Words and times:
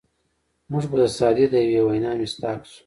موږ 0.71 0.83
به 0.89 0.95
د 1.01 1.03
سعدي 1.17 1.45
د 1.49 1.55
یوې 1.63 1.81
وینا 1.87 2.11
مصداق 2.21 2.59
شو. 2.71 2.79